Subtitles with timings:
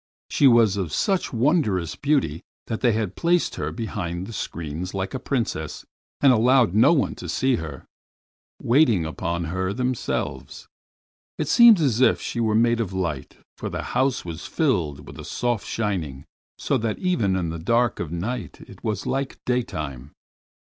[0.31, 5.19] She was of such wondrous beauty that they placed her behind the screens like a
[5.19, 5.85] princess,
[6.21, 7.85] and allowed no one to see her,
[8.59, 10.67] waiting upon her themselves.
[11.37, 15.19] It seemed as if she were made of light, for the house was filled with
[15.19, 16.25] a soft shining,
[16.57, 20.13] so that even in the dark of night it was like daytime.